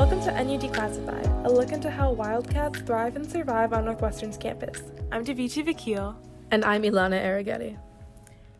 Welcome 0.00 0.22
to 0.22 0.44
NU 0.44 0.58
Declassified, 0.58 1.44
a 1.44 1.50
look 1.50 1.72
into 1.72 1.90
how 1.90 2.10
wildcats 2.10 2.80
thrive 2.80 3.16
and 3.16 3.30
survive 3.30 3.74
on 3.74 3.84
Northwestern's 3.84 4.38
campus. 4.38 4.82
I'm 5.12 5.26
Davichi 5.26 5.62
Vakil. 5.62 6.16
And 6.50 6.64
I'm 6.64 6.84
Ilana 6.84 7.22
Araghetti. 7.22 7.76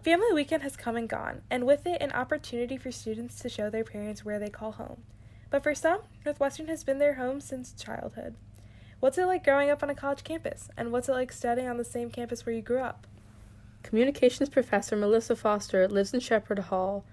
Family 0.05 0.34
Weekend 0.34 0.62
has 0.62 0.77
come 0.77 0.98
and 0.98 1.09
gone, 1.09 1.41
and 1.50 1.64
with 1.64 1.87
it, 1.87 2.02
an 2.02 2.12
opportunity 2.12 2.77
for 2.77 2.92
students 2.92 3.38
to 3.41 3.48
show 3.48 3.70
their 3.70 3.84
parents 3.84 4.23
where 4.23 4.38
they 4.38 4.50
call 4.50 4.73
home. 4.73 5.02
But 5.48 5.62
for 5.62 5.74
some, 5.74 6.00
Northwestern 6.27 6.66
has 6.66 6.84
been 6.84 6.98
their 6.98 7.14
home 7.14 7.41
since 7.41 7.72
childhood. 7.72 8.34
What's 9.00 9.16
it 9.16 9.25
like 9.25 9.43
growing 9.43 9.70
up 9.70 9.82
on 9.82 9.88
a 9.88 9.95
college 9.95 10.25
campus, 10.25 10.68
and 10.77 10.93
what's 10.93 11.09
it 11.09 11.12
like 11.12 11.32
studying 11.32 11.68
on 11.68 11.79
the 11.79 11.84
same 11.86 12.11
campus 12.11 12.45
where 12.45 12.54
you 12.54 12.61
grew 12.61 12.80
up? 12.80 13.07
Communications 13.82 14.51
professor 14.51 14.95
Melissa 14.95 15.34
Foster 15.34 15.88
lives 15.88 16.12
in 16.12 16.20
Shepherd 16.20 16.59
Hall 16.59 17.07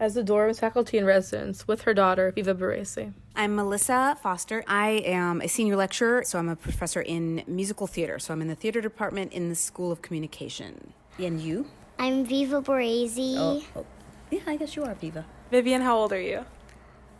as 0.00 0.14
the 0.14 0.22
dorm's 0.22 0.58
faculty 0.58 0.98
in 0.98 1.04
residence 1.04 1.66
with 1.68 1.82
her 1.82 1.94
daughter, 1.94 2.32
Viva 2.32 2.54
Baresi. 2.54 3.12
I'm 3.36 3.54
Melissa 3.54 4.16
Foster. 4.22 4.64
I 4.66 5.02
am 5.04 5.40
a 5.40 5.48
senior 5.48 5.76
lecturer, 5.76 6.24
so 6.24 6.38
I'm 6.38 6.48
a 6.48 6.56
professor 6.56 7.00
in 7.00 7.42
musical 7.46 7.86
theater. 7.86 8.18
So 8.18 8.32
I'm 8.32 8.42
in 8.42 8.48
the 8.48 8.54
theater 8.54 8.80
department 8.80 9.32
in 9.32 9.48
the 9.48 9.54
School 9.54 9.92
of 9.92 10.02
Communication. 10.02 10.92
And 11.18 11.40
you? 11.40 11.66
I'm 11.98 12.24
Viva 12.24 12.60
Boresi. 12.60 13.34
Oh, 13.36 13.62
oh. 13.76 13.86
yeah, 14.30 14.40
I 14.46 14.56
guess 14.56 14.76
you 14.76 14.84
are 14.84 14.94
Viva. 14.94 15.24
Vivian, 15.50 15.82
how 15.82 15.96
old 15.96 16.12
are 16.12 16.20
you? 16.20 16.44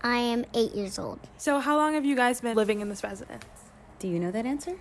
I 0.03 0.17
am 0.17 0.45
eight 0.55 0.75
years 0.75 0.99
old. 0.99 1.21
So, 1.39 1.61
how 1.61 1.77
long 1.77 1.95
have 1.95 2.05
you 2.05 2.17
guys 2.17 2.41
been 2.41 2.57
living 2.57 2.81
in 2.81 2.89
this 2.89 3.03
residence? 3.03 3.45
Do 3.99 4.09
you 4.09 4.19
know 4.19 4.31
that 4.33 4.45
answer? 4.45 4.77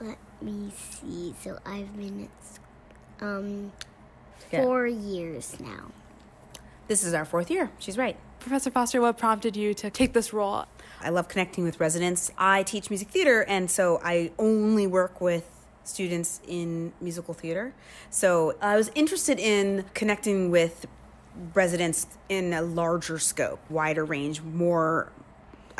Let 0.00 0.18
me 0.40 0.72
see. 0.74 1.34
So 1.40 1.58
I've 1.66 1.94
been 1.96 2.28
at 2.28 3.24
um 3.24 3.72
four 4.50 4.86
yeah. 4.86 4.98
years 4.98 5.56
now. 5.60 5.92
This 6.90 7.04
is 7.04 7.14
our 7.14 7.24
fourth 7.24 7.52
year. 7.52 7.70
She's 7.78 7.96
right. 7.96 8.16
Professor 8.40 8.68
Foster, 8.68 9.00
what 9.00 9.16
prompted 9.16 9.56
you 9.56 9.74
to 9.74 9.90
take 9.90 10.12
this 10.12 10.32
role? 10.32 10.64
I 11.00 11.10
love 11.10 11.28
connecting 11.28 11.62
with 11.62 11.78
residents. 11.78 12.32
I 12.36 12.64
teach 12.64 12.90
music 12.90 13.10
theater, 13.10 13.44
and 13.44 13.70
so 13.70 14.00
I 14.02 14.32
only 14.40 14.88
work 14.88 15.20
with 15.20 15.48
students 15.84 16.40
in 16.48 16.92
musical 17.00 17.32
theater. 17.32 17.74
So 18.10 18.56
I 18.60 18.74
was 18.74 18.90
interested 18.96 19.38
in 19.38 19.84
connecting 19.94 20.50
with 20.50 20.86
residents 21.54 22.08
in 22.28 22.52
a 22.52 22.60
larger 22.60 23.20
scope, 23.20 23.60
wider 23.70 24.04
range, 24.04 24.42
more 24.42 25.12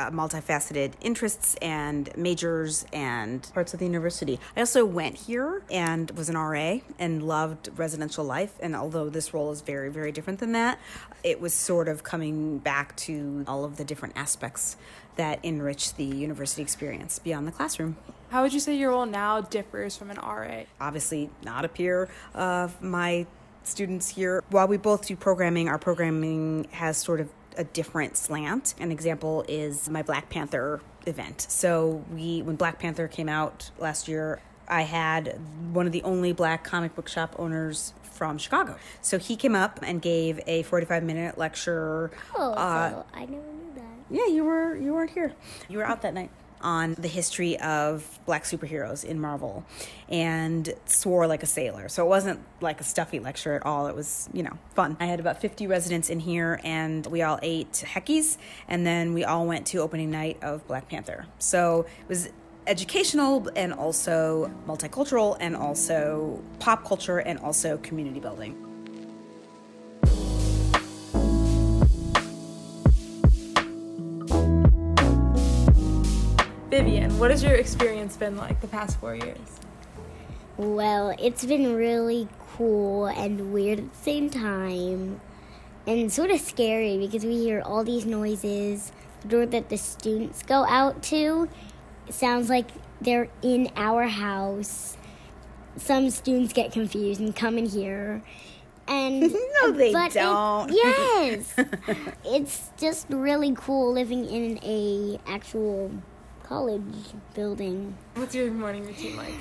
uh, 0.00 0.10
multifaceted 0.10 0.92
interests 1.00 1.56
and 1.60 2.10
majors 2.16 2.86
and 2.92 3.50
parts 3.52 3.74
of 3.74 3.80
the 3.80 3.86
university. 3.86 4.40
I 4.56 4.60
also 4.60 4.84
went 4.84 5.16
here 5.16 5.62
and 5.70 6.10
was 6.12 6.28
an 6.30 6.36
RA 6.36 6.78
and 6.98 7.22
loved 7.22 7.68
residential 7.76 8.24
life. 8.24 8.54
And 8.60 8.74
although 8.74 9.10
this 9.10 9.34
role 9.34 9.52
is 9.52 9.60
very, 9.60 9.90
very 9.90 10.10
different 10.10 10.40
than 10.40 10.52
that, 10.52 10.78
it 11.22 11.40
was 11.40 11.52
sort 11.52 11.88
of 11.88 12.02
coming 12.02 12.58
back 12.58 12.96
to 12.96 13.44
all 13.46 13.64
of 13.64 13.76
the 13.76 13.84
different 13.84 14.16
aspects 14.16 14.76
that 15.16 15.44
enrich 15.44 15.94
the 15.94 16.04
university 16.04 16.62
experience 16.62 17.18
beyond 17.18 17.46
the 17.46 17.52
classroom. 17.52 17.96
How 18.30 18.42
would 18.42 18.54
you 18.54 18.60
say 18.60 18.76
your 18.76 18.90
role 18.90 19.06
now 19.06 19.42
differs 19.42 19.96
from 19.96 20.10
an 20.10 20.16
RA? 20.16 20.62
Obviously, 20.80 21.28
not 21.44 21.64
a 21.64 21.68
peer 21.68 22.08
of 22.34 22.80
my 22.80 23.26
students 23.64 24.08
here. 24.08 24.42
While 24.48 24.68
we 24.68 24.78
both 24.78 25.06
do 25.06 25.16
programming, 25.16 25.68
our 25.68 25.78
programming 25.78 26.68
has 26.70 26.96
sort 26.96 27.20
of 27.20 27.28
a 27.60 27.64
different 27.64 28.16
slant. 28.16 28.74
An 28.80 28.90
example 28.90 29.44
is 29.46 29.88
my 29.90 30.02
Black 30.02 30.30
Panther 30.30 30.80
event. 31.06 31.46
So 31.48 32.02
we 32.12 32.40
when 32.42 32.56
Black 32.56 32.78
Panther 32.78 33.06
came 33.06 33.28
out 33.28 33.70
last 33.78 34.08
year, 34.08 34.40
I 34.66 34.82
had 34.82 35.38
one 35.72 35.86
of 35.86 35.92
the 35.92 36.02
only 36.02 36.32
black 36.32 36.64
comic 36.64 36.94
book 36.94 37.08
shop 37.08 37.36
owners 37.38 37.92
from 38.02 38.38
Chicago. 38.38 38.76
So 39.02 39.18
he 39.18 39.36
came 39.36 39.54
up 39.54 39.80
and 39.82 40.00
gave 40.00 40.40
a 40.46 40.62
45 40.62 41.02
minute 41.02 41.36
lecture. 41.36 42.10
Oh, 42.34 42.52
uh, 42.52 42.90
so 42.90 43.06
I 43.12 43.20
never 43.20 43.52
knew 43.52 43.72
that. 43.74 43.84
Yeah, 44.10 44.26
you 44.26 44.44
were 44.44 44.74
you 44.76 44.94
weren't 44.94 45.10
here. 45.10 45.34
You 45.68 45.78
were 45.78 45.86
out 45.86 46.00
that 46.02 46.14
night 46.14 46.30
on 46.60 46.94
the 46.94 47.08
history 47.08 47.58
of 47.60 48.18
black 48.26 48.44
superheroes 48.44 49.04
in 49.04 49.20
Marvel 49.20 49.64
and 50.08 50.72
swore 50.86 51.26
like 51.26 51.42
a 51.42 51.46
sailor. 51.46 51.88
So 51.88 52.04
it 52.04 52.08
wasn't 52.08 52.40
like 52.60 52.80
a 52.80 52.84
stuffy 52.84 53.18
lecture 53.18 53.54
at 53.54 53.64
all. 53.64 53.86
It 53.86 53.94
was, 53.94 54.28
you 54.32 54.42
know, 54.42 54.56
fun. 54.74 54.96
I 55.00 55.06
had 55.06 55.20
about 55.20 55.40
50 55.40 55.66
residents 55.66 56.10
in 56.10 56.20
here 56.20 56.60
and 56.64 57.06
we 57.06 57.22
all 57.22 57.38
ate 57.42 57.84
Hecky's 57.86 58.38
and 58.68 58.86
then 58.86 59.14
we 59.14 59.24
all 59.24 59.46
went 59.46 59.66
to 59.68 59.78
opening 59.78 60.10
night 60.10 60.38
of 60.42 60.66
Black 60.66 60.88
Panther. 60.88 61.26
So 61.38 61.86
it 62.02 62.08
was 62.08 62.30
educational 62.66 63.48
and 63.56 63.72
also 63.72 64.50
multicultural 64.66 65.36
and 65.40 65.56
also 65.56 66.42
pop 66.58 66.84
culture 66.84 67.18
and 67.18 67.38
also 67.38 67.78
community 67.78 68.20
building. 68.20 68.69
Vivian, 76.70 77.18
what 77.18 77.32
has 77.32 77.42
your 77.42 77.56
experience 77.56 78.16
been 78.16 78.36
like 78.36 78.60
the 78.60 78.68
past 78.68 79.00
four 79.00 79.16
years? 79.16 79.38
Well, 80.56 81.16
it's 81.18 81.44
been 81.44 81.74
really 81.74 82.28
cool 82.56 83.06
and 83.06 83.52
weird 83.52 83.80
at 83.80 83.92
the 83.92 83.98
same 83.98 84.30
time, 84.30 85.20
and 85.84 86.12
sort 86.12 86.30
of 86.30 86.38
scary 86.38 86.96
because 86.96 87.24
we 87.24 87.38
hear 87.38 87.60
all 87.60 87.82
these 87.82 88.06
noises. 88.06 88.92
The 89.22 89.28
door 89.28 89.46
that 89.46 89.68
the 89.68 89.76
students 89.76 90.44
go 90.44 90.64
out 90.64 91.02
to 91.04 91.48
sounds 92.08 92.48
like 92.48 92.70
they're 93.00 93.28
in 93.42 93.72
our 93.74 94.04
house. 94.04 94.96
Some 95.76 96.08
students 96.10 96.52
get 96.52 96.70
confused 96.70 97.20
and 97.20 97.34
come 97.34 97.58
in 97.58 97.66
here. 97.66 98.22
And 98.86 99.20
no, 99.62 99.72
they 99.72 99.92
don't. 99.92 100.70
It, 100.70 100.76
yes, 100.76 101.54
it's 102.24 102.70
just 102.78 103.06
really 103.10 103.54
cool 103.56 103.92
living 103.92 104.24
in 104.24 104.60
a 104.62 105.18
actual 105.26 105.90
college 106.50 106.82
building. 107.32 107.96
What's 108.16 108.34
your 108.34 108.50
morning 108.50 108.84
routine 108.84 109.16
like? 109.16 109.34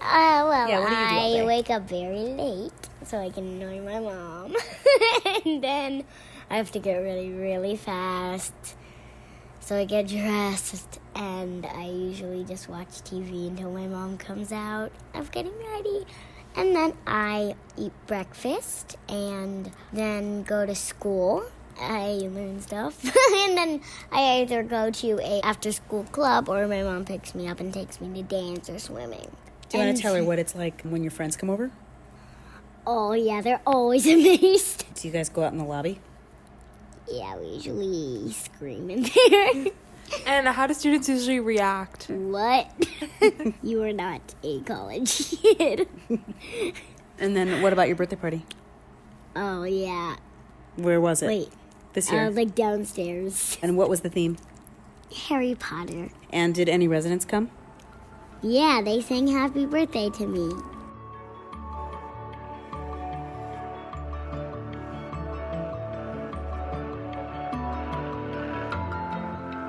Uh, 0.00 0.46
well, 0.46 0.68
yeah, 0.68 0.78
I 0.78 1.42
wake 1.44 1.70
up 1.70 1.88
very 1.88 2.20
late 2.38 2.72
so 3.04 3.18
I 3.18 3.30
can 3.30 3.60
annoy 3.60 3.80
my 3.80 3.98
mom. 3.98 4.54
and 5.44 5.62
then 5.62 6.04
I 6.48 6.58
have 6.58 6.70
to 6.70 6.78
get 6.78 6.98
ready 6.98 7.32
really 7.32 7.74
fast. 7.74 8.54
So 9.58 9.76
I 9.76 9.84
get 9.84 10.06
dressed 10.06 11.00
and 11.16 11.66
I 11.66 11.86
usually 11.86 12.44
just 12.44 12.68
watch 12.68 13.02
TV 13.02 13.48
until 13.48 13.72
my 13.72 13.88
mom 13.88 14.16
comes 14.16 14.52
out 14.52 14.92
of 15.14 15.32
getting 15.32 15.58
ready. 15.74 16.06
And 16.54 16.76
then 16.76 16.92
I 17.08 17.56
eat 17.76 17.92
breakfast 18.06 18.96
and 19.08 19.72
then 19.92 20.44
go 20.44 20.64
to 20.64 20.76
school 20.76 21.44
I 21.82 22.28
learn 22.32 22.60
stuff. 22.60 23.04
and 23.04 23.58
then 23.58 23.80
I 24.10 24.40
either 24.40 24.62
go 24.62 24.90
to 24.90 25.18
a 25.20 25.40
after 25.42 25.72
school 25.72 26.04
club 26.04 26.48
or 26.48 26.66
my 26.68 26.82
mom 26.82 27.04
picks 27.04 27.34
me 27.34 27.48
up 27.48 27.60
and 27.60 27.74
takes 27.74 28.00
me 28.00 28.22
to 28.22 28.28
dance 28.28 28.70
or 28.70 28.78
swimming. 28.78 29.30
Do 29.68 29.78
you 29.78 29.84
want 29.84 29.96
to 29.96 30.02
tell 30.02 30.14
her 30.14 30.22
what 30.22 30.38
it's 30.38 30.54
like 30.54 30.82
when 30.82 31.02
your 31.02 31.10
friends 31.10 31.36
come 31.36 31.50
over? 31.50 31.70
Oh, 32.86 33.12
yeah, 33.12 33.40
they're 33.40 33.60
always 33.66 34.06
amazed. 34.12 34.84
Do 34.94 35.08
you 35.08 35.12
guys 35.12 35.28
go 35.28 35.44
out 35.44 35.52
in 35.52 35.58
the 35.58 35.64
lobby? 35.64 36.00
Yeah, 37.10 37.36
we 37.36 37.48
usually 37.48 38.32
scream 38.32 38.90
in 38.90 39.02
there. 39.02 39.72
and 40.26 40.48
how 40.48 40.66
do 40.66 40.74
students 40.74 41.08
usually 41.08 41.40
react? 41.40 42.08
What? 42.08 42.70
you 43.62 43.82
are 43.82 43.92
not 43.92 44.34
a 44.42 44.60
college 44.60 45.40
kid. 45.40 45.88
and 47.18 47.36
then 47.36 47.60
what 47.62 47.72
about 47.72 47.88
your 47.88 47.96
birthday 47.96 48.16
party? 48.16 48.46
Oh, 49.34 49.64
yeah. 49.64 50.16
Where 50.76 51.00
was 51.00 51.22
it? 51.22 51.26
Wait 51.26 51.48
this 51.92 52.10
year? 52.10 52.26
Uh, 52.26 52.30
like 52.30 52.54
downstairs. 52.54 53.58
And 53.62 53.76
what 53.76 53.88
was 53.88 54.00
the 54.00 54.10
theme? 54.10 54.36
Harry 55.28 55.54
Potter. 55.54 56.10
And 56.30 56.54
did 56.54 56.68
any 56.68 56.88
residents 56.88 57.24
come? 57.24 57.50
Yeah, 58.42 58.80
they 58.82 59.00
sang 59.00 59.28
happy 59.28 59.66
birthday 59.66 60.10
to 60.10 60.26
me. 60.26 60.48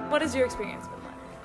What 0.09 0.21
is 0.21 0.35
your 0.35 0.45
experience 0.45 0.87
been? 0.87 0.92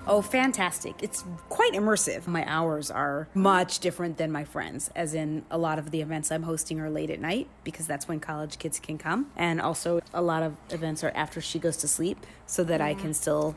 Oh, 0.08 0.22
fantastic. 0.22 1.02
It's 1.02 1.24
quite 1.48 1.74
immersive. 1.74 2.26
My 2.26 2.44
hours 2.48 2.90
are 2.90 3.28
much 3.34 3.78
different 3.78 4.16
than 4.16 4.32
my 4.32 4.44
friends, 4.44 4.90
as 4.96 5.14
in 5.14 5.44
a 5.50 5.58
lot 5.58 5.78
of 5.78 5.90
the 5.90 6.00
events 6.00 6.32
I'm 6.32 6.44
hosting 6.44 6.80
are 6.80 6.90
late 6.90 7.10
at 7.10 7.20
night 7.20 7.48
because 7.62 7.86
that's 7.86 8.08
when 8.08 8.18
college 8.18 8.58
kids 8.58 8.80
can 8.80 8.98
come. 8.98 9.30
And 9.36 9.60
also, 9.60 10.00
a 10.14 10.22
lot 10.22 10.42
of 10.42 10.56
events 10.70 11.04
are 11.04 11.12
after 11.14 11.40
she 11.40 11.58
goes 11.58 11.76
to 11.78 11.88
sleep 11.88 12.26
so 12.46 12.64
that 12.64 12.80
yeah. 12.80 12.86
I 12.86 12.94
can 12.94 13.12
still 13.12 13.54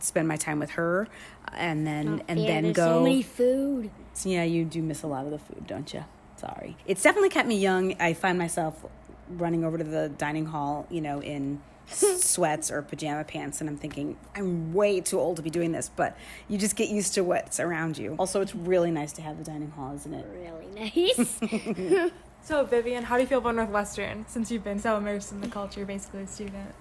spend 0.00 0.26
my 0.26 0.36
time 0.36 0.58
with 0.58 0.70
her 0.70 1.08
and 1.54 1.86
then 1.86 2.20
oh, 2.20 2.24
and 2.28 2.38
then 2.38 2.72
go 2.72 2.98
so 2.98 3.02
many 3.02 3.22
food 3.22 3.90
yeah 4.24 4.42
you 4.42 4.64
do 4.64 4.82
miss 4.82 5.02
a 5.02 5.06
lot 5.06 5.24
of 5.24 5.30
the 5.30 5.38
food 5.38 5.66
don't 5.66 5.92
you 5.92 6.04
sorry 6.36 6.76
it's 6.86 7.02
definitely 7.02 7.28
kept 7.28 7.46
me 7.46 7.58
young 7.58 7.94
i 8.00 8.12
find 8.12 8.38
myself 8.38 8.84
running 9.28 9.64
over 9.64 9.78
to 9.78 9.84
the 9.84 10.08
dining 10.08 10.46
hall 10.46 10.86
you 10.90 11.00
know 11.00 11.22
in 11.22 11.60
sweats 11.90 12.70
or 12.70 12.82
pajama 12.82 13.24
pants 13.24 13.60
and 13.60 13.68
I'm 13.68 13.76
thinking 13.76 14.16
I'm 14.34 14.72
way 14.72 15.00
too 15.00 15.18
old 15.18 15.36
to 15.36 15.42
be 15.42 15.50
doing 15.50 15.72
this, 15.72 15.90
but 15.94 16.16
you 16.48 16.58
just 16.58 16.76
get 16.76 16.88
used 16.88 17.14
to 17.14 17.24
what's 17.24 17.60
around 17.60 17.98
you. 17.98 18.16
Also, 18.18 18.40
it's 18.40 18.54
really 18.54 18.90
nice 18.90 19.12
to 19.12 19.22
have 19.22 19.38
the 19.38 19.44
dining 19.44 19.70
hall, 19.70 19.94
isn't 19.94 20.14
it? 20.14 20.26
Really 20.32 21.12
nice. 21.18 22.12
so, 22.42 22.64
Vivian, 22.64 23.04
how 23.04 23.16
do 23.16 23.22
you 23.22 23.26
feel 23.26 23.38
about 23.38 23.54
Northwestern 23.54 24.26
since 24.28 24.50
you've 24.50 24.64
been 24.64 24.78
so 24.78 24.96
immersed 24.96 25.32
in 25.32 25.40
the 25.40 25.48
culture, 25.48 25.84
basically 25.84 26.22
a 26.22 26.26
student? 26.26 26.74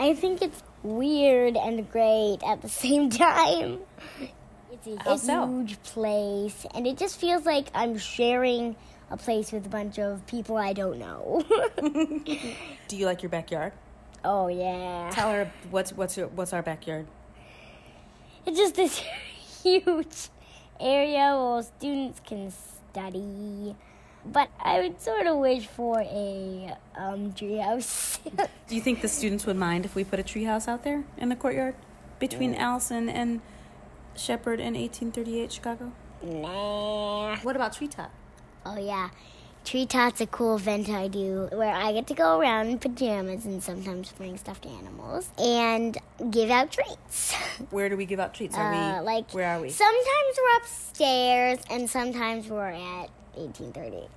I 0.00 0.14
think 0.14 0.42
it's 0.42 0.62
weird 0.82 1.56
and 1.56 1.90
great 1.90 2.38
at 2.46 2.62
the 2.62 2.68
same 2.84 3.10
time. 3.10 3.80
It's 4.70 4.86
a 4.86 5.32
How 5.32 5.46
huge 5.46 5.82
place, 5.82 6.66
and 6.74 6.86
it 6.86 6.98
just 6.98 7.18
feels 7.18 7.44
like 7.44 7.68
I'm 7.74 7.98
sharing 7.98 8.76
a 9.10 9.16
place 9.16 9.52
with 9.52 9.66
a 9.66 9.68
bunch 9.68 9.98
of 9.98 10.24
people 10.26 10.56
I 10.56 10.72
don't 10.72 10.98
know. 10.98 11.44
Do 12.88 12.96
you 12.96 13.06
like 13.06 13.22
your 13.22 13.30
backyard? 13.30 13.72
Oh 14.24 14.48
yeah, 14.48 15.10
Tell 15.12 15.30
her 15.32 15.52
what's 15.70 15.92
what's 15.92 16.16
your, 16.16 16.28
what's 16.28 16.52
our 16.52 16.62
backyard. 16.62 17.06
it's 18.46 18.58
just 18.58 18.74
this 18.74 19.02
huge 19.62 20.28
area 20.80 21.36
where 21.36 21.62
students 21.62 22.20
can 22.26 22.50
study. 22.50 23.74
But 24.24 24.50
I 24.60 24.80
would 24.80 25.00
sort 25.00 25.26
of 25.26 25.38
wish 25.38 25.66
for 25.66 26.00
a 26.00 26.74
um, 26.96 27.32
treehouse. 27.32 28.18
Do 28.68 28.74
you 28.74 28.80
think 28.82 29.00
the 29.00 29.08
students 29.08 29.46
would 29.46 29.56
mind 29.56 29.84
if 29.84 29.94
we 29.94 30.04
put 30.04 30.18
a 30.20 30.22
treehouse 30.22 30.68
out 30.68 30.82
there 30.84 31.04
in 31.16 31.28
the 31.30 31.36
courtyard 31.36 31.74
between 32.18 32.54
Allison 32.54 33.08
and 33.08 33.40
Shepherd 34.16 34.60
in 34.60 34.74
1838 34.74 35.52
Chicago? 35.52 35.92
nah. 36.22 37.36
What 37.38 37.54
about 37.56 37.72
treetop? 37.74 38.10
Oh 38.66 38.76
yeah, 38.76 39.10
Tree 39.68 39.84
Tot's 39.84 40.22
a 40.22 40.26
cool 40.26 40.56
event 40.56 40.88
I 40.88 41.08
do 41.08 41.46
where 41.52 41.74
I 41.74 41.92
get 41.92 42.06
to 42.06 42.14
go 42.14 42.38
around 42.40 42.68
in 42.68 42.78
pajamas 42.78 43.44
and 43.44 43.62
sometimes 43.62 44.10
bring 44.12 44.38
stuffed 44.38 44.64
animals 44.64 45.28
and 45.36 45.94
give 46.30 46.48
out 46.48 46.72
treats. 46.72 47.34
Where 47.70 47.90
do 47.90 47.96
we 47.98 48.06
give 48.06 48.18
out 48.18 48.32
treats? 48.32 48.56
Are 48.56 48.72
Uh, 48.72 49.00
we 49.00 49.04
like 49.04 49.30
where 49.34 49.46
are 49.46 49.60
we? 49.60 49.68
Sometimes 49.68 50.38
we're 50.38 50.56
upstairs 50.56 51.58
and 51.70 51.90
sometimes 51.90 52.48
we're 52.48 52.70
at 52.70 53.10
1830 53.34 54.08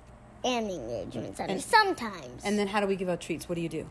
and 0.42 0.70
the 0.70 0.74
engagement 0.74 1.36
center. 1.36 1.52
And- 1.52 1.62
sometimes. 1.62 2.44
and 2.44 2.58
then 2.58 2.66
how 2.68 2.80
do 2.80 2.86
we 2.86 2.96
give 2.96 3.10
out 3.10 3.20
treats? 3.20 3.46
What 3.46 3.56
do 3.56 3.60
you 3.60 3.68
do? 3.68 3.86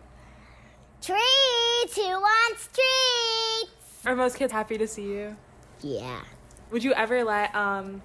treats. 0.99 1.95
Who 1.95 2.01
wants 2.09 2.69
treats? 2.73 4.03
Are 4.07 4.15
most 4.15 4.35
kids 4.35 4.51
happy 4.51 4.79
to 4.79 4.87
see 4.87 5.03
you? 5.13 5.35
Yeah. 5.81 6.21
Would 6.71 6.83
you 6.83 6.93
ever 6.93 7.23
let 7.23 7.53
um, 7.53 8.01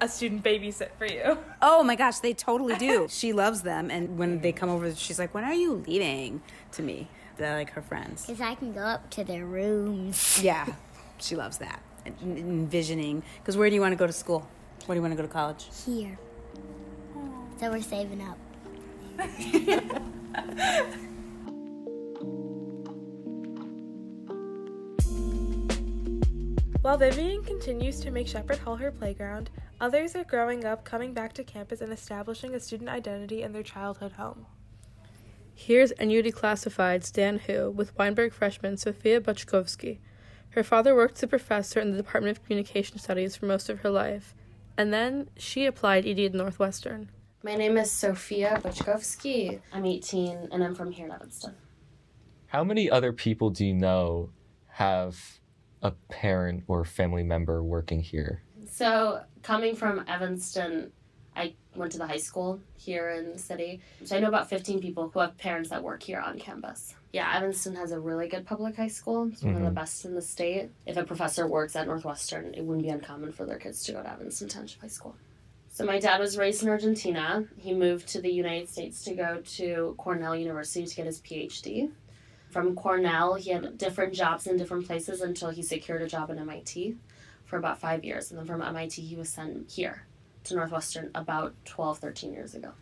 a 0.00 0.08
student 0.08 0.42
babysit 0.42 0.90
for 0.98 1.06
you? 1.06 1.38
Oh 1.62 1.82
my 1.82 1.94
gosh, 1.96 2.18
they 2.20 2.32
totally 2.34 2.76
do. 2.76 3.06
she 3.10 3.32
loves 3.32 3.62
them, 3.62 3.90
and 3.90 4.18
when 4.18 4.40
they 4.40 4.52
come 4.52 4.68
over, 4.70 4.94
she's 4.94 5.18
like, 5.18 5.34
"When 5.34 5.44
are 5.44 5.52
you 5.54 5.84
leaving?" 5.86 6.40
To 6.72 6.82
me, 6.82 7.08
they're 7.36 7.54
like 7.56 7.70
her 7.72 7.82
friends. 7.82 8.26
Because 8.26 8.40
I 8.40 8.54
can 8.54 8.72
go 8.72 8.80
up 8.80 9.10
to 9.10 9.24
their 9.24 9.44
rooms. 9.44 10.40
Yeah, 10.42 10.66
she 11.18 11.36
loves 11.36 11.58
that. 11.58 11.80
En- 12.06 12.16
Envisioning, 12.22 13.22
because 13.40 13.56
where 13.58 13.68
do 13.68 13.74
you 13.74 13.80
want 13.82 13.92
to 13.92 13.96
go 13.96 14.06
to 14.06 14.12
school? 14.12 14.48
Where 14.86 14.94
do 14.94 14.98
you 14.98 15.02
want 15.02 15.12
to 15.12 15.16
go 15.16 15.22
to 15.22 15.32
college? 15.32 15.66
Here. 15.84 16.18
So 17.58 17.70
we're 17.70 17.82
saving 17.82 18.22
up. 18.22 18.38
While 26.82 26.96
Vivian 26.96 27.44
continues 27.44 28.00
to 28.00 28.10
make 28.10 28.26
Shepherd 28.26 28.56
Hall 28.56 28.76
her 28.76 28.90
playground, 28.90 29.50
others 29.82 30.16
are 30.16 30.24
growing 30.24 30.64
up, 30.64 30.82
coming 30.82 31.12
back 31.12 31.34
to 31.34 31.44
campus, 31.44 31.82
and 31.82 31.92
establishing 31.92 32.54
a 32.54 32.60
student 32.60 32.88
identity 32.88 33.42
in 33.42 33.52
their 33.52 33.62
childhood 33.62 34.12
home. 34.12 34.46
Here's 35.54 35.92
NU 36.00 36.22
Declassified 36.22 37.04
Stan 37.04 37.40
Hu 37.40 37.70
with 37.70 37.94
Weinberg 37.98 38.32
freshman 38.32 38.78
Sofia 38.78 39.20
Buchkovsky. 39.20 39.98
Her 40.50 40.62
father 40.62 40.94
worked 40.94 41.18
as 41.18 41.24
a 41.24 41.28
professor 41.28 41.80
in 41.80 41.90
the 41.90 41.98
Department 41.98 42.38
of 42.38 42.44
Communication 42.44 42.98
Studies 42.98 43.36
for 43.36 43.44
most 43.44 43.68
of 43.68 43.80
her 43.80 43.90
life, 43.90 44.34
and 44.78 44.90
then 44.90 45.28
she 45.36 45.66
applied 45.66 46.06
ED 46.06 46.18
at 46.20 46.34
Northwestern. 46.34 47.10
My 47.42 47.56
name 47.56 47.76
is 47.76 47.90
Sofia 47.90 48.58
Buchkovsky. 48.64 49.60
I'm 49.70 49.84
18 49.84 50.48
and 50.50 50.64
I'm 50.64 50.74
from 50.74 50.92
here 50.92 51.04
in 51.04 51.12
Evanston. 51.12 51.56
How 52.46 52.64
many 52.64 52.90
other 52.90 53.12
people 53.12 53.50
do 53.50 53.66
you 53.66 53.74
know 53.74 54.30
have 54.68 55.39
a 55.82 55.92
parent 56.08 56.64
or 56.68 56.84
family 56.84 57.22
member 57.22 57.62
working 57.62 58.00
here? 58.00 58.42
So, 58.70 59.20
coming 59.42 59.74
from 59.74 60.04
Evanston, 60.08 60.92
I 61.36 61.54
went 61.74 61.92
to 61.92 61.98
the 61.98 62.06
high 62.06 62.18
school 62.18 62.60
here 62.76 63.10
in 63.10 63.32
the 63.32 63.38
city. 63.38 63.80
So, 64.04 64.16
I 64.16 64.20
know 64.20 64.28
about 64.28 64.48
15 64.48 64.80
people 64.80 65.10
who 65.10 65.20
have 65.20 65.36
parents 65.38 65.70
that 65.70 65.82
work 65.82 66.02
here 66.02 66.20
on 66.20 66.38
campus. 66.38 66.94
Yeah, 67.12 67.36
Evanston 67.36 67.74
has 67.74 67.92
a 67.92 67.98
really 67.98 68.28
good 68.28 68.46
public 68.46 68.76
high 68.76 68.88
school. 68.88 69.28
It's 69.32 69.42
one 69.42 69.54
of 69.54 69.60
the 69.60 69.66
mm-hmm. 69.66 69.74
best 69.74 70.04
in 70.04 70.14
the 70.14 70.22
state. 70.22 70.70
If 70.86 70.96
a 70.96 71.04
professor 71.04 71.46
works 71.46 71.74
at 71.76 71.86
Northwestern, 71.86 72.54
it 72.54 72.62
wouldn't 72.62 72.86
be 72.86 72.90
uncommon 72.90 73.32
for 73.32 73.44
their 73.46 73.58
kids 73.58 73.82
to 73.84 73.92
go 73.92 74.02
to 74.02 74.10
Evanston 74.10 74.48
Township 74.48 74.80
High 74.80 74.88
School. 74.88 75.16
So, 75.72 75.84
my 75.84 75.98
dad 75.98 76.20
was 76.20 76.36
raised 76.36 76.62
in 76.62 76.68
Argentina. 76.68 77.44
He 77.56 77.74
moved 77.74 78.08
to 78.08 78.20
the 78.20 78.30
United 78.30 78.68
States 78.68 79.02
to 79.04 79.14
go 79.14 79.40
to 79.56 79.94
Cornell 79.98 80.36
University 80.36 80.86
to 80.86 80.94
get 80.94 81.06
his 81.06 81.20
PhD. 81.20 81.90
From 82.50 82.74
Cornell, 82.74 83.34
he 83.34 83.50
had 83.50 83.78
different 83.78 84.12
jobs 84.12 84.46
in 84.46 84.56
different 84.56 84.86
places 84.86 85.20
until 85.20 85.50
he 85.50 85.62
secured 85.62 86.02
a 86.02 86.08
job 86.08 86.30
at 86.30 86.38
MIT 86.38 86.96
for 87.44 87.56
about 87.56 87.80
five 87.80 88.04
years. 88.04 88.30
And 88.30 88.38
then 88.38 88.46
from 88.46 88.60
MIT, 88.60 89.02
he 89.02 89.16
was 89.16 89.28
sent 89.28 89.70
here 89.70 90.06
to 90.44 90.54
Northwestern 90.54 91.10
about 91.14 91.54
12, 91.64 91.98
13 91.98 92.32
years 92.32 92.54
ago. 92.54 92.72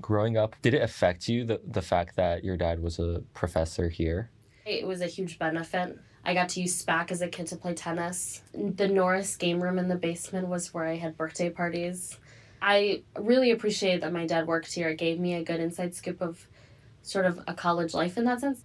Growing 0.00 0.36
up, 0.36 0.56
did 0.60 0.74
it 0.74 0.82
affect 0.82 1.28
you 1.28 1.44
the, 1.44 1.60
the 1.66 1.82
fact 1.82 2.16
that 2.16 2.44
your 2.44 2.56
dad 2.56 2.82
was 2.82 2.98
a 2.98 3.22
professor 3.32 3.88
here? 3.88 4.30
It 4.64 4.86
was 4.86 5.00
a 5.00 5.06
huge 5.06 5.38
benefit. 5.38 5.98
I 6.24 6.34
got 6.34 6.48
to 6.50 6.60
use 6.60 6.84
SPAC 6.84 7.12
as 7.12 7.20
a 7.22 7.28
kid 7.28 7.46
to 7.48 7.56
play 7.56 7.72
tennis. 7.72 8.42
The 8.52 8.88
Norris 8.88 9.36
game 9.36 9.62
room 9.62 9.78
in 9.78 9.88
the 9.88 9.94
basement 9.94 10.48
was 10.48 10.74
where 10.74 10.84
I 10.84 10.96
had 10.96 11.16
birthday 11.16 11.50
parties. 11.50 12.18
I 12.60 13.04
really 13.16 13.52
appreciate 13.52 14.00
that 14.00 14.12
my 14.12 14.26
dad 14.26 14.48
worked 14.48 14.72
here. 14.72 14.88
It 14.88 14.98
gave 14.98 15.20
me 15.20 15.34
a 15.34 15.44
good 15.44 15.60
inside 15.60 15.94
scoop 15.94 16.20
of 16.20 16.48
sort 17.02 17.26
of 17.26 17.40
a 17.46 17.54
college 17.54 17.94
life 17.94 18.18
in 18.18 18.24
that 18.24 18.40
sense. 18.40 18.62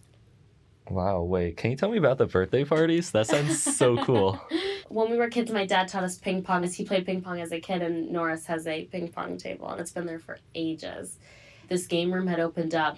Wow, 0.92 1.22
wait, 1.22 1.56
can 1.56 1.72
you 1.72 1.78
tell 1.78 1.90
me 1.90 1.98
about 1.98 2.18
the 2.18 2.26
birthday 2.26 2.66
parties? 2.66 3.12
That 3.12 3.26
sounds 3.26 3.64
so 3.64 3.96
cool. 4.04 4.42
when 4.90 5.10
we 5.10 5.16
were 5.16 5.30
kids, 5.30 5.50
my 5.50 5.66
dad 5.66 5.88
taught 5.88 6.04
us 6.04 6.18
ping 6.18 6.44
pong 6.44 6.66
as 6.66 6.76
he 6.76 6.84
played 6.84 7.06
ping 7.06 7.22
pong 7.22 7.40
as 7.40 7.54
a 7.54 7.62
kid, 7.62 7.82
and 7.82 8.12
Norris 8.12 8.46
has 8.48 8.68
a 8.68 8.84
ping 8.86 9.08
pong 9.08 9.38
table, 9.38 9.70
and 9.70 9.80
it's 9.80 9.92
been 9.92 10.06
there 10.06 10.20
for 10.20 10.38
ages. 10.54 11.18
This 11.70 11.88
game 11.88 12.14
room 12.14 12.28
had 12.28 12.42
opened 12.42 12.76
up 12.76 12.98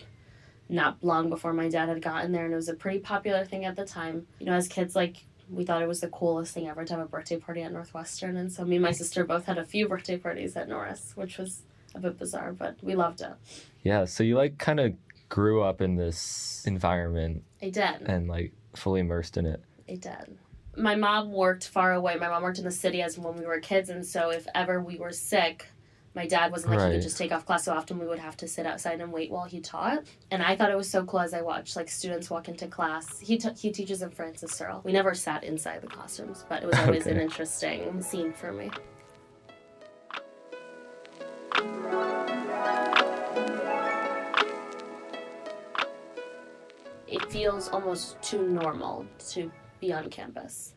not 0.70 0.98
long 1.04 1.30
before 1.30 1.54
my 1.54 1.70
dad 1.70 1.88
had 1.88 2.02
gotten 2.02 2.32
there, 2.32 2.46
and 2.46 2.54
it 2.54 2.56
was 2.56 2.68
a 2.68 2.74
pretty 2.74 2.98
popular 2.98 3.46
thing 3.46 3.64
at 3.64 3.76
the 3.76 3.86
time. 3.86 4.26
You 4.40 4.48
know, 4.48 4.54
as 4.54 4.68
kids, 4.68 4.96
like, 4.96 5.26
we 5.52 5.64
thought 5.64 5.84
it 5.84 5.88
was 5.88 6.02
the 6.02 6.08
coolest 6.08 6.56
thing 6.56 6.68
ever 6.68 6.84
to 6.84 6.94
have 6.94 7.04
a 7.04 7.08
birthday 7.08 7.38
party 7.38 7.62
at 7.62 7.72
Northwestern, 7.72 8.38
and 8.38 8.52
so 8.52 8.66
me 8.66 8.78
and 8.78 8.84
my 8.84 8.92
sister 8.92 9.24
both 9.24 9.46
had 9.46 9.60
a 9.60 9.66
few 9.66 9.88
birthday 9.88 10.18
parties 10.18 10.58
at 10.58 10.68
Norris, 10.68 11.12
which 11.14 11.38
was 11.38 11.62
a 11.94 12.00
bit 12.00 12.18
bizarre, 12.18 12.54
but 12.54 12.76
we 12.82 12.96
loved 12.96 13.22
it. 13.22 13.34
Yeah, 13.84 14.06
so 14.06 14.24
you 14.24 14.36
like 14.36 14.58
kind 14.58 14.80
of 14.80 14.94
grew 15.34 15.64
up 15.64 15.82
in 15.82 15.96
this 15.96 16.62
environment 16.68 17.44
I 17.60 17.70
did. 17.72 18.04
and 18.06 18.28
like 18.28 18.54
fully 18.76 19.00
immersed 19.00 19.36
in 19.36 19.48
it. 19.48 19.64
I 19.90 19.96
did. 19.96 20.38
My 20.78 20.94
mom 20.94 21.32
worked 21.32 21.68
far 21.68 21.94
away. 21.94 22.18
My 22.18 22.30
mom 22.30 22.44
worked 22.44 22.60
in 22.60 22.64
the 22.64 22.72
city 22.72 23.02
as 23.02 23.18
when 23.18 23.36
we 23.36 23.46
were 23.46 23.60
kids, 23.60 23.90
and 23.90 24.06
so 24.06 24.30
if 24.30 24.46
ever 24.54 24.80
we 24.80 24.98
were 24.98 25.12
sick, 25.12 25.66
my 26.14 26.28
dad 26.28 26.52
wasn't 26.52 26.76
like 26.76 26.88
he 26.88 26.98
could 26.98 27.02
just 27.02 27.18
take 27.18 27.32
off 27.32 27.48
class. 27.48 27.66
So 27.66 27.74
often 27.74 27.98
we 27.98 28.06
would 28.06 28.20
have 28.20 28.38
to 28.38 28.48
sit 28.48 28.68
outside 28.68 29.02
and 29.02 29.12
wait 29.12 29.32
while 29.32 29.46
he 29.46 29.60
taught. 29.60 30.04
And 30.30 30.44
I 30.44 30.56
thought 30.56 30.70
it 30.70 30.78
was 30.78 30.88
so 30.88 31.04
cool 31.04 31.22
as 31.22 31.34
I 31.34 31.42
watched 31.42 31.76
like 31.76 31.90
students 31.90 32.30
walk 32.30 32.48
into 32.48 32.68
class. 32.68 33.20
He 33.20 33.38
t- 33.40 33.50
he 33.58 33.72
teaches 33.72 34.04
in 34.04 34.12
Frances 34.12 34.52
Searle. 34.52 34.82
We 34.84 34.92
never 34.92 35.16
sat 35.16 35.44
inside 35.44 35.82
the 35.82 35.88
classrooms, 35.88 36.46
but 36.48 36.62
it 36.62 36.68
was 36.68 36.78
always 36.78 37.08
an 37.08 37.20
interesting 37.28 38.04
scene 38.04 38.34
for 38.34 38.52
me. 38.52 38.70
Feels 47.34 47.68
almost 47.70 48.22
too 48.22 48.48
normal 48.48 49.08
to 49.18 49.52
be 49.82 49.92
on 49.92 50.08
campus. 50.12 50.76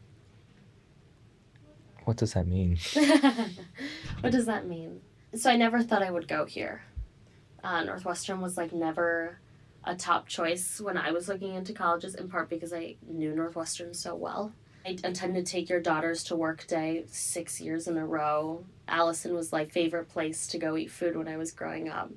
What 2.04 2.16
does 2.16 2.32
that 2.32 2.46
mean? 2.46 2.78
what 4.20 4.32
does 4.32 4.46
that 4.46 4.66
mean? 4.66 5.02
So 5.34 5.50
I 5.50 5.56
never 5.56 5.82
thought 5.82 6.02
I 6.02 6.10
would 6.10 6.26
go 6.26 6.46
here. 6.46 6.82
Uh, 7.62 7.84
Northwestern 7.84 8.40
was 8.40 8.56
like 8.56 8.72
never 8.72 9.38
a 9.84 9.94
top 9.94 10.28
choice 10.28 10.80
when 10.80 10.96
I 10.96 11.10
was 11.10 11.28
looking 11.28 11.54
into 11.54 11.74
colleges, 11.74 12.14
in 12.14 12.30
part 12.30 12.48
because 12.48 12.72
I 12.72 12.96
knew 13.06 13.34
Northwestern 13.34 13.92
so 13.92 14.14
well. 14.14 14.54
I 14.86 14.96
intended 15.04 15.44
to 15.44 15.52
take 15.52 15.68
your 15.68 15.80
daughters 15.80 16.24
to 16.24 16.36
work 16.36 16.66
day 16.66 17.04
six 17.08 17.60
years 17.60 17.86
in 17.86 17.98
a 17.98 18.06
row. 18.06 18.64
Allison 18.88 19.34
was 19.34 19.52
like 19.52 19.72
favorite 19.72 20.08
place 20.08 20.46
to 20.48 20.58
go 20.58 20.76
eat 20.76 20.90
food 20.90 21.16
when 21.16 21.28
I 21.28 21.36
was 21.36 21.52
growing 21.52 21.88
up. 21.88 22.10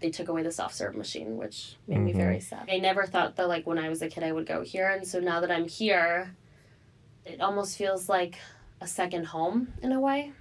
They 0.00 0.10
took 0.10 0.28
away 0.28 0.42
the 0.42 0.52
soft 0.52 0.74
serve 0.74 0.96
machine, 0.96 1.36
which 1.36 1.76
made 1.86 2.00
me 2.00 2.12
very 2.12 2.36
mm-hmm. 2.36 2.66
sad. 2.66 2.68
I 2.70 2.78
never 2.78 3.06
thought 3.06 3.36
that 3.36 3.48
like 3.48 3.66
when 3.66 3.78
I 3.78 3.88
was 3.88 4.02
a 4.02 4.08
kid 4.08 4.24
I 4.24 4.32
would 4.32 4.46
go 4.46 4.62
here, 4.62 4.90
and 4.90 5.06
so 5.06 5.20
now 5.20 5.40
that 5.40 5.50
I'm 5.50 5.68
here, 5.68 6.34
it 7.24 7.40
almost 7.40 7.76
feels 7.76 8.08
like 8.08 8.36
a 8.80 8.86
second 8.86 9.26
home 9.26 9.72
in 9.82 9.92
a 9.92 10.00
way. 10.00 10.32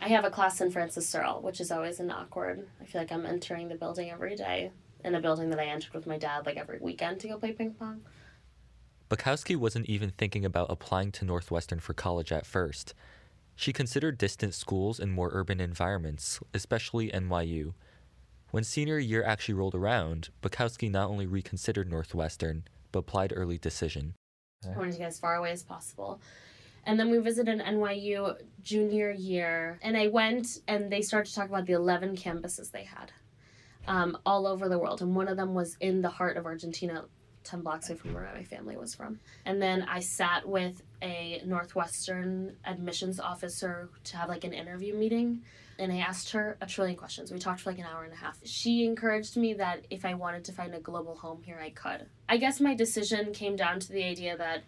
I 0.00 0.08
have 0.08 0.24
a 0.24 0.30
class 0.30 0.60
in 0.60 0.70
Frances 0.70 1.08
Searle, 1.08 1.42
which 1.42 1.60
is 1.60 1.70
always 1.70 2.00
an 2.00 2.10
awkward. 2.10 2.66
I 2.80 2.84
feel 2.84 3.00
like 3.00 3.12
I'm 3.12 3.26
entering 3.26 3.68
the 3.68 3.74
building 3.74 4.10
every 4.10 4.34
day 4.34 4.70
in 5.04 5.14
a 5.14 5.20
building 5.20 5.50
that 5.50 5.58
I 5.58 5.66
entered 5.66 5.92
with 5.92 6.06
my 6.06 6.18
dad 6.18 6.46
like 6.46 6.56
every 6.56 6.78
weekend 6.78 7.20
to 7.20 7.28
go 7.28 7.38
play 7.38 7.52
ping 7.52 7.72
pong. 7.72 8.02
Bukowski 9.10 9.56
wasn't 9.56 9.86
even 9.86 10.10
thinking 10.10 10.44
about 10.44 10.70
applying 10.70 11.10
to 11.12 11.24
Northwestern 11.24 11.80
for 11.80 11.94
college 11.94 12.32
at 12.32 12.46
first. 12.46 12.94
She 13.60 13.74
considered 13.74 14.16
distant 14.16 14.54
schools 14.54 14.98
in 14.98 15.10
more 15.10 15.28
urban 15.34 15.60
environments, 15.60 16.40
especially 16.54 17.10
NYU. 17.10 17.74
When 18.52 18.64
senior 18.64 18.98
year 18.98 19.22
actually 19.22 19.52
rolled 19.52 19.74
around, 19.74 20.30
Bukowski 20.42 20.90
not 20.90 21.10
only 21.10 21.26
reconsidered 21.26 21.90
Northwestern, 21.90 22.64
but 22.90 23.00
applied 23.00 23.34
early 23.36 23.58
decision. 23.58 24.14
I 24.64 24.78
wanted 24.78 24.92
to 24.92 24.98
get 25.00 25.08
as 25.08 25.18
far 25.18 25.34
away 25.34 25.50
as 25.50 25.62
possible. 25.62 26.22
And 26.86 26.98
then 26.98 27.10
we 27.10 27.18
visited 27.18 27.60
NYU 27.60 28.38
junior 28.62 29.10
year, 29.10 29.78
and 29.82 29.94
I 29.94 30.06
went 30.06 30.60
and 30.66 30.90
they 30.90 31.02
started 31.02 31.28
to 31.28 31.34
talk 31.34 31.50
about 31.50 31.66
the 31.66 31.74
11 31.74 32.16
campuses 32.16 32.70
they 32.70 32.84
had 32.84 33.12
um, 33.86 34.16
all 34.24 34.46
over 34.46 34.70
the 34.70 34.78
world. 34.78 35.02
And 35.02 35.14
one 35.14 35.28
of 35.28 35.36
them 35.36 35.52
was 35.52 35.76
in 35.80 36.00
the 36.00 36.08
heart 36.08 36.38
of 36.38 36.46
Argentina, 36.46 37.04
10 37.44 37.62
blocks 37.62 37.88
away 37.88 37.98
from 37.98 38.14
where 38.14 38.30
my 38.34 38.44
family 38.44 38.76
was 38.76 38.94
from. 38.94 39.18
And 39.44 39.60
then 39.60 39.82
I 39.82 40.00
sat 40.00 40.48
with 40.48 40.82
a 41.02 41.42
Northwestern 41.44 42.56
admissions 42.64 43.18
officer 43.18 43.88
to 44.04 44.16
have 44.16 44.28
like 44.28 44.44
an 44.44 44.52
interview 44.52 44.94
meeting. 44.94 45.42
And 45.78 45.90
I 45.90 45.98
asked 45.98 46.32
her 46.32 46.58
a 46.60 46.66
trillion 46.66 46.96
questions. 46.96 47.32
We 47.32 47.38
talked 47.38 47.60
for 47.60 47.70
like 47.70 47.78
an 47.78 47.86
hour 47.86 48.04
and 48.04 48.12
a 48.12 48.16
half. 48.16 48.38
She 48.44 48.84
encouraged 48.84 49.36
me 49.36 49.54
that 49.54 49.86
if 49.88 50.04
I 50.04 50.12
wanted 50.12 50.44
to 50.44 50.52
find 50.52 50.74
a 50.74 50.80
global 50.80 51.16
home 51.16 51.42
here, 51.42 51.58
I 51.58 51.70
could. 51.70 52.06
I 52.28 52.36
guess 52.36 52.60
my 52.60 52.74
decision 52.74 53.32
came 53.32 53.56
down 53.56 53.80
to 53.80 53.92
the 53.92 54.04
idea 54.04 54.36
that 54.36 54.64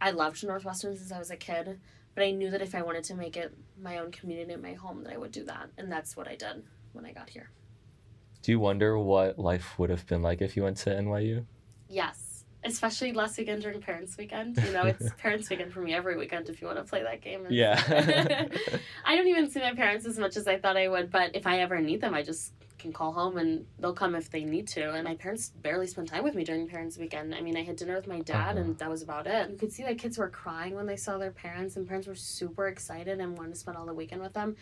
I 0.00 0.12
loved 0.12 0.44
Northwestern 0.46 0.96
since 0.96 1.10
I 1.10 1.18
was 1.18 1.30
a 1.30 1.36
kid, 1.36 1.80
but 2.14 2.22
I 2.22 2.30
knew 2.30 2.50
that 2.50 2.62
if 2.62 2.74
I 2.76 2.82
wanted 2.82 3.04
to 3.04 3.14
make 3.14 3.36
it 3.36 3.52
my 3.82 3.98
own 3.98 4.12
community 4.12 4.52
and 4.52 4.62
my 4.62 4.74
home, 4.74 5.02
that 5.02 5.12
I 5.12 5.16
would 5.16 5.32
do 5.32 5.44
that. 5.44 5.70
And 5.76 5.90
that's 5.90 6.16
what 6.16 6.28
I 6.28 6.36
did 6.36 6.62
when 6.92 7.04
I 7.04 7.12
got 7.12 7.30
here. 7.30 7.50
Do 8.42 8.52
you 8.52 8.60
wonder 8.60 8.98
what 8.98 9.38
life 9.38 9.78
would 9.78 9.90
have 9.90 10.06
been 10.06 10.22
like 10.22 10.40
if 10.40 10.56
you 10.56 10.62
went 10.62 10.78
to 10.78 10.90
NYU? 10.90 11.44
Yes, 11.90 12.44
especially 12.64 13.12
last 13.12 13.36
weekend 13.36 13.62
during 13.62 13.80
Parents 13.80 14.16
Weekend. 14.16 14.56
You 14.64 14.72
know, 14.72 14.84
it's 14.84 15.10
Parents 15.18 15.50
Weekend 15.50 15.72
for 15.72 15.80
me 15.80 15.92
every 15.92 16.16
weekend 16.16 16.48
if 16.48 16.60
you 16.60 16.68
want 16.68 16.78
to 16.78 16.84
play 16.84 17.02
that 17.02 17.20
game. 17.20 17.46
yeah. 17.50 17.82
I 19.04 19.16
don't 19.16 19.26
even 19.26 19.50
see 19.50 19.60
my 19.60 19.74
parents 19.74 20.06
as 20.06 20.18
much 20.18 20.36
as 20.36 20.46
I 20.46 20.56
thought 20.56 20.76
I 20.76 20.88
would, 20.88 21.10
but 21.10 21.34
if 21.34 21.46
I 21.46 21.60
ever 21.60 21.80
need 21.80 22.00
them, 22.00 22.14
I 22.14 22.22
just 22.22 22.52
can 22.78 22.92
call 22.92 23.12
home 23.12 23.36
and 23.36 23.66
they'll 23.78 23.92
come 23.92 24.14
if 24.14 24.30
they 24.30 24.44
need 24.44 24.66
to. 24.68 24.92
And 24.92 25.04
my 25.04 25.14
parents 25.14 25.50
barely 25.62 25.86
spent 25.86 26.08
time 26.08 26.24
with 26.24 26.34
me 26.34 26.44
during 26.44 26.66
Parents 26.68 26.96
Weekend. 26.96 27.34
I 27.34 27.40
mean, 27.40 27.56
I 27.56 27.62
had 27.62 27.76
dinner 27.76 27.94
with 27.94 28.06
my 28.06 28.20
dad 28.20 28.56
uh-huh. 28.56 28.60
and 28.60 28.78
that 28.78 28.88
was 28.88 29.02
about 29.02 29.26
it. 29.26 29.50
You 29.50 29.56
could 29.56 29.72
see 29.72 29.82
that 29.82 29.98
kids 29.98 30.16
were 30.16 30.30
crying 30.30 30.74
when 30.74 30.86
they 30.86 30.96
saw 30.96 31.18
their 31.18 31.30
parents, 31.30 31.76
and 31.76 31.86
parents 31.86 32.06
were 32.08 32.14
super 32.14 32.68
excited 32.68 33.20
and 33.20 33.36
wanted 33.36 33.54
to 33.54 33.60
spend 33.60 33.76
all 33.76 33.86
the 33.86 33.94
weekend 33.94 34.22
with 34.22 34.32
them. 34.32 34.56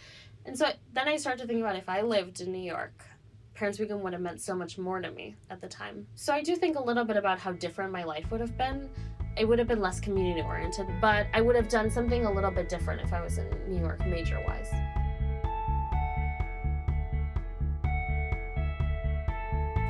And 0.44 0.58
so 0.58 0.68
then 0.92 1.08
I 1.08 1.16
started 1.16 1.42
to 1.42 1.46
think 1.46 1.60
about 1.60 1.76
if 1.76 1.88
I 1.88 2.00
lived 2.02 2.40
in 2.40 2.52
New 2.52 2.58
York, 2.58 3.04
Parents 3.58 3.80
Weekend 3.80 4.00
would 4.04 4.12
have 4.12 4.22
meant 4.22 4.40
so 4.40 4.54
much 4.54 4.78
more 4.78 5.00
to 5.00 5.10
me 5.10 5.34
at 5.50 5.60
the 5.60 5.66
time. 5.66 6.06
So 6.14 6.32
I 6.32 6.42
do 6.42 6.54
think 6.54 6.76
a 6.78 6.80
little 6.80 7.02
bit 7.02 7.16
about 7.16 7.40
how 7.40 7.50
different 7.50 7.90
my 7.90 8.04
life 8.04 8.30
would 8.30 8.40
have 8.40 8.56
been. 8.56 8.88
It 9.36 9.48
would 9.48 9.58
have 9.58 9.66
been 9.66 9.80
less 9.80 9.98
community 9.98 10.42
oriented, 10.42 10.86
but 11.00 11.26
I 11.34 11.40
would 11.40 11.56
have 11.56 11.68
done 11.68 11.90
something 11.90 12.24
a 12.24 12.32
little 12.32 12.52
bit 12.52 12.68
different 12.68 13.00
if 13.00 13.12
I 13.12 13.20
was 13.20 13.38
in 13.38 13.50
New 13.66 13.80
York 13.80 14.06
major 14.06 14.40
wise. 14.46 14.70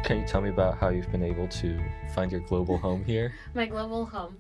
Can 0.03 0.21
you 0.21 0.27
tell 0.27 0.41
me 0.41 0.49
about 0.49 0.79
how 0.79 0.89
you've 0.89 1.13
been 1.13 1.23
able 1.23 1.47
to 1.49 1.79
find 2.15 2.33
your 2.33 2.41
global 2.41 2.79
home 2.79 3.05
here? 3.05 3.35
my 3.55 3.67
global 3.67 4.07
home. 4.07 4.39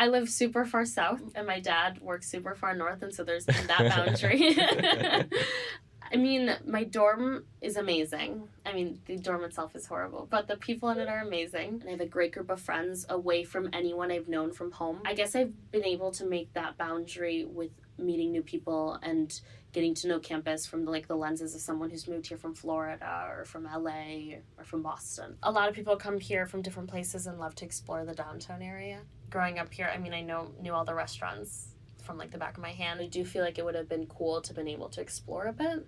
I 0.00 0.06
live 0.06 0.30
super 0.30 0.64
far 0.64 0.86
south, 0.86 1.20
and 1.34 1.46
my 1.46 1.60
dad 1.60 2.00
works 2.00 2.26
super 2.26 2.54
far 2.54 2.74
north, 2.74 3.02
and 3.02 3.14
so 3.14 3.22
there's 3.22 3.44
that 3.44 3.66
boundary. 3.94 4.56
I 6.12 6.16
mean, 6.16 6.56
my 6.66 6.82
dorm 6.82 7.44
is 7.60 7.76
amazing. 7.76 8.48
I 8.66 8.72
mean, 8.72 9.00
the 9.06 9.16
dorm 9.16 9.44
itself 9.44 9.76
is 9.76 9.86
horrible, 9.86 10.26
but 10.28 10.48
the 10.48 10.56
people 10.56 10.88
in 10.90 10.98
it 10.98 11.08
are 11.08 11.20
amazing. 11.20 11.80
And 11.80 11.88
I 11.88 11.92
have 11.92 12.00
a 12.00 12.06
great 12.06 12.32
group 12.32 12.50
of 12.50 12.60
friends 12.60 13.06
away 13.08 13.44
from 13.44 13.70
anyone 13.72 14.10
I've 14.10 14.28
known 14.28 14.52
from 14.52 14.72
home. 14.72 15.00
I 15.04 15.14
guess 15.14 15.36
I've 15.36 15.70
been 15.70 15.84
able 15.84 16.10
to 16.12 16.26
make 16.26 16.52
that 16.54 16.76
boundary 16.76 17.44
with 17.44 17.70
meeting 17.96 18.32
new 18.32 18.42
people 18.42 18.98
and 19.02 19.40
getting 19.72 19.94
to 19.94 20.08
know 20.08 20.18
campus 20.18 20.66
from 20.66 20.84
like 20.84 21.06
the 21.06 21.14
lenses 21.14 21.54
of 21.54 21.60
someone 21.60 21.90
who's 21.90 22.08
moved 22.08 22.26
here 22.26 22.38
from 22.38 22.54
Florida 22.54 23.28
or 23.30 23.44
from 23.44 23.64
LA 23.64 24.38
or 24.58 24.64
from 24.64 24.82
Boston. 24.82 25.36
A 25.44 25.52
lot 25.52 25.68
of 25.68 25.76
people 25.76 25.94
come 25.94 26.18
here 26.18 26.44
from 26.44 26.60
different 26.60 26.90
places 26.90 27.28
and 27.28 27.38
love 27.38 27.54
to 27.56 27.64
explore 27.64 28.04
the 28.04 28.14
downtown 28.14 28.62
area. 28.62 29.02
Growing 29.30 29.60
up 29.60 29.72
here, 29.72 29.88
I 29.94 29.98
mean, 29.98 30.12
I 30.12 30.22
know 30.22 30.50
knew 30.60 30.72
all 30.72 30.84
the 30.84 30.94
restaurants 30.94 31.76
from 32.02 32.18
like 32.18 32.32
the 32.32 32.38
back 32.38 32.56
of 32.56 32.62
my 32.62 32.72
hand. 32.72 33.00
I 33.00 33.06
do 33.06 33.24
feel 33.24 33.44
like 33.44 33.58
it 33.58 33.64
would 33.64 33.76
have 33.76 33.88
been 33.88 34.06
cool 34.06 34.40
to 34.40 34.52
been 34.52 34.66
able 34.66 34.88
to 34.88 35.00
explore 35.00 35.46
a 35.46 35.52
bit 35.52 35.86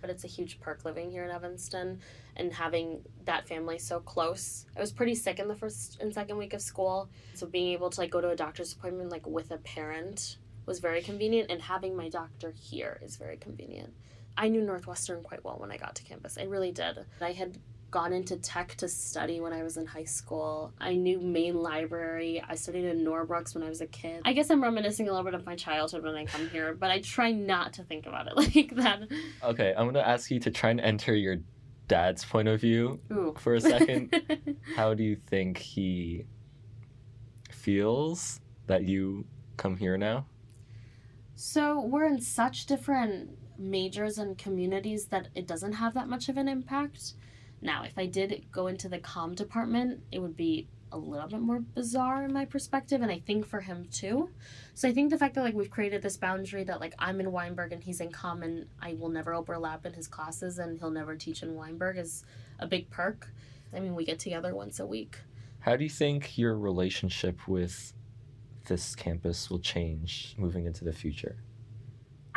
but 0.00 0.10
it's 0.10 0.24
a 0.24 0.28
huge 0.28 0.60
perk 0.60 0.84
living 0.84 1.10
here 1.10 1.24
in 1.24 1.30
Evanston 1.30 2.00
and 2.36 2.52
having 2.52 3.02
that 3.24 3.48
family 3.48 3.78
so 3.78 4.00
close. 4.00 4.66
I 4.76 4.80
was 4.80 4.92
pretty 4.92 5.14
sick 5.14 5.38
in 5.38 5.48
the 5.48 5.56
first 5.56 6.00
and 6.00 6.12
second 6.12 6.36
week 6.36 6.54
of 6.54 6.62
school, 6.62 7.08
so 7.34 7.46
being 7.46 7.72
able 7.72 7.90
to 7.90 8.00
like 8.00 8.10
go 8.10 8.20
to 8.20 8.30
a 8.30 8.36
doctor's 8.36 8.72
appointment 8.72 9.10
like 9.10 9.26
with 9.26 9.50
a 9.50 9.58
parent 9.58 10.38
was 10.66 10.80
very 10.80 11.00
convenient 11.00 11.50
and 11.50 11.62
having 11.62 11.96
my 11.96 12.08
doctor 12.08 12.52
here 12.52 13.00
is 13.02 13.16
very 13.16 13.36
convenient. 13.38 13.92
I 14.36 14.48
knew 14.48 14.62
Northwestern 14.62 15.22
quite 15.22 15.44
well 15.44 15.56
when 15.58 15.72
I 15.72 15.78
got 15.78 15.96
to 15.96 16.04
campus. 16.04 16.38
I 16.38 16.44
really 16.44 16.70
did. 16.70 16.98
I 17.20 17.32
had 17.32 17.58
gone 17.90 18.12
into 18.12 18.36
tech 18.36 18.74
to 18.76 18.88
study 18.88 19.40
when 19.40 19.52
I 19.52 19.62
was 19.62 19.76
in 19.76 19.86
high 19.86 20.04
school. 20.04 20.72
I 20.78 20.94
knew 20.94 21.20
Main 21.20 21.54
Library. 21.54 22.42
I 22.46 22.54
studied 22.54 22.84
in 22.84 23.04
Norbrooks 23.04 23.54
when 23.54 23.64
I 23.64 23.68
was 23.68 23.80
a 23.80 23.86
kid. 23.86 24.22
I 24.24 24.32
guess 24.34 24.50
I'm 24.50 24.62
reminiscing 24.62 25.08
a 25.08 25.10
little 25.10 25.24
bit 25.24 25.34
of 25.34 25.46
my 25.46 25.56
childhood 25.56 26.02
when 26.02 26.14
I 26.14 26.26
come 26.26 26.48
here, 26.50 26.74
but 26.74 26.90
I 26.90 27.00
try 27.00 27.32
not 27.32 27.72
to 27.74 27.84
think 27.84 28.06
about 28.06 28.26
it 28.26 28.36
like 28.36 28.74
that. 28.76 29.08
Okay, 29.42 29.74
I'm 29.76 29.86
gonna 29.86 30.00
ask 30.00 30.30
you 30.30 30.38
to 30.40 30.50
try 30.50 30.70
and 30.70 30.80
enter 30.80 31.14
your 31.14 31.36
dad's 31.86 32.24
point 32.24 32.48
of 32.48 32.60
view 32.60 33.00
Ooh. 33.10 33.34
for 33.38 33.54
a 33.54 33.60
second. 33.60 34.14
How 34.76 34.92
do 34.92 35.02
you 35.02 35.16
think 35.16 35.56
he 35.56 36.26
feels 37.50 38.40
that 38.66 38.84
you 38.84 39.24
come 39.56 39.76
here 39.76 39.96
now? 39.96 40.26
So 41.34 41.80
we're 41.80 42.06
in 42.06 42.20
such 42.20 42.66
different 42.66 43.30
majors 43.58 44.18
and 44.18 44.36
communities 44.36 45.06
that 45.06 45.28
it 45.34 45.46
doesn't 45.46 45.74
have 45.74 45.94
that 45.94 46.08
much 46.08 46.28
of 46.28 46.36
an 46.36 46.48
impact. 46.48 47.14
Now, 47.60 47.82
if 47.84 47.98
I 47.98 48.06
did 48.06 48.46
go 48.52 48.68
into 48.68 48.88
the 48.88 48.98
com 48.98 49.34
department, 49.34 50.02
it 50.12 50.20
would 50.20 50.36
be 50.36 50.68
a 50.92 50.98
little 50.98 51.28
bit 51.28 51.40
more 51.40 51.60
bizarre 51.60 52.24
in 52.24 52.32
my 52.32 52.44
perspective, 52.44 53.02
and 53.02 53.10
I 53.10 53.18
think 53.18 53.46
for 53.46 53.60
him 53.60 53.86
too. 53.90 54.30
So 54.74 54.88
I 54.88 54.92
think 54.92 55.10
the 55.10 55.18
fact 55.18 55.34
that 55.34 55.42
like 55.42 55.54
we've 55.54 55.70
created 55.70 56.02
this 56.02 56.16
boundary 56.16 56.64
that 56.64 56.80
like 56.80 56.94
I'm 56.98 57.20
in 57.20 57.32
Weinberg 57.32 57.72
and 57.72 57.82
he's 57.82 58.00
in 58.00 58.10
com, 58.10 58.42
and 58.42 58.66
I 58.80 58.94
will 58.94 59.08
never 59.10 59.34
overlap 59.34 59.84
in 59.84 59.92
his 59.92 60.08
classes, 60.08 60.58
and 60.58 60.78
he'll 60.78 60.90
never 60.90 61.16
teach 61.16 61.42
in 61.42 61.54
Weinberg 61.54 61.98
is 61.98 62.24
a 62.58 62.66
big 62.66 62.90
perk. 62.90 63.28
I 63.74 63.80
mean, 63.80 63.94
we 63.94 64.04
get 64.04 64.18
together 64.18 64.54
once 64.54 64.80
a 64.80 64.86
week. 64.86 65.18
How 65.60 65.76
do 65.76 65.84
you 65.84 65.90
think 65.90 66.38
your 66.38 66.56
relationship 66.56 67.46
with 67.46 67.92
this 68.66 68.94
campus 68.94 69.50
will 69.50 69.58
change 69.58 70.34
moving 70.38 70.66
into 70.66 70.84
the 70.84 70.92
future? 70.92 71.36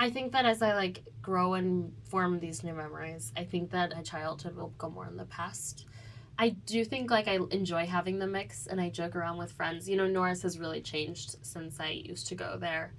I 0.01 0.10
think 0.10 0.31
that 0.31 0.46
as 0.46 0.63
I 0.63 0.74
like 0.74 1.03
grow 1.22 1.53
and 1.53 1.93
form 2.10 2.39
these 2.39 2.63
new 2.63 2.74
memories, 2.74 3.31
I 3.38 3.43
think 3.43 3.70
that 3.70 3.96
a 3.96 4.01
childhood 4.01 4.55
will 4.55 4.74
go 4.79 4.89
more 4.89 5.05
in 5.05 5.15
the 5.15 5.25
past. 5.25 5.86
I 6.39 6.50
do 6.50 6.84
think 6.84 7.12
like 7.12 7.27
I 7.27 7.38
enjoy 7.51 7.86
having 7.86 8.17
the 8.17 8.25
mix 8.25 8.65
and 8.65 8.81
I 8.81 8.89
joke 8.89 9.15
around 9.15 9.38
with 9.38 9.51
friends. 9.51 9.88
You 9.88 9.98
know, 9.98 10.08
Norris 10.08 10.41
has 10.41 10.58
really 10.58 10.81
changed 10.81 11.36
since 11.43 11.79
I 11.79 11.89
used 11.89 12.25
to 12.29 12.36
go 12.36 12.58
there. 12.60 12.93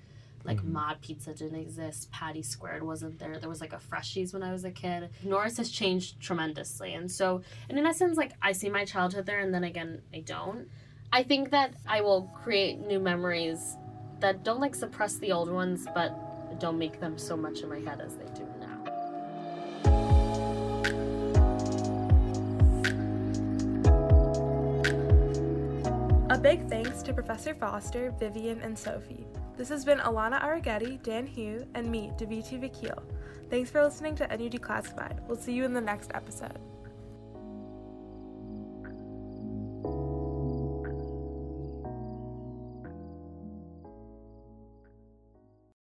Like 0.44 0.58
mm-hmm. 0.58 0.74
Mod 0.74 1.00
Pizza 1.00 1.34
didn't 1.34 1.58
exist, 1.58 2.08
Patty 2.12 2.40
Squared 2.40 2.84
wasn't 2.84 3.18
there. 3.18 3.36
There 3.36 3.48
was 3.48 3.60
like 3.60 3.72
a 3.72 3.78
Freshies 3.78 4.32
when 4.32 4.44
I 4.44 4.52
was 4.52 4.64
a 4.64 4.70
kid. 4.70 5.10
Norris 5.24 5.56
has 5.56 5.70
changed 5.70 6.20
tremendously. 6.20 6.94
And 6.94 7.10
so, 7.10 7.42
and 7.68 7.76
in 7.76 7.84
essence, 7.84 8.16
like 8.16 8.30
I 8.40 8.52
see 8.52 8.70
my 8.70 8.84
childhood 8.84 9.26
there 9.26 9.40
and 9.40 9.52
then 9.52 9.64
again, 9.64 10.02
I 10.14 10.20
don't. 10.20 10.68
I 11.12 11.24
think 11.24 11.50
that 11.50 11.74
I 11.84 12.00
will 12.00 12.30
create 12.44 12.78
new 12.78 13.00
memories 13.00 13.76
that 14.20 14.44
don't 14.44 14.60
like 14.60 14.76
suppress 14.76 15.16
the 15.16 15.32
old 15.32 15.50
ones, 15.50 15.84
but 15.96 16.16
don't 16.58 16.78
make 16.78 17.00
them 17.00 17.18
so 17.18 17.36
much 17.36 17.60
in 17.60 17.68
my 17.68 17.80
head 17.80 18.00
as 18.00 18.14
they 18.14 18.26
do 18.34 18.46
now. 18.60 18.78
A 26.30 26.38
big 26.38 26.66
thanks 26.68 27.02
to 27.02 27.12
Professor 27.12 27.54
Foster, 27.54 28.10
Vivian, 28.18 28.60
and 28.62 28.78
Sophie. 28.78 29.26
This 29.56 29.68
has 29.68 29.84
been 29.84 29.98
Alana 29.98 30.42
Arrighetti, 30.42 31.02
Dan 31.02 31.26
Hugh, 31.26 31.66
and 31.74 31.90
me, 31.90 32.10
Daviti 32.16 32.58
Vakil. 32.58 33.02
Thanks 33.50 33.70
for 33.70 33.84
listening 33.84 34.14
to 34.16 34.26
NU 34.26 34.48
Declassified. 34.48 35.20
We'll 35.28 35.36
see 35.36 35.52
you 35.52 35.64
in 35.64 35.74
the 35.74 35.80
next 35.80 36.10
episode. 36.14 36.58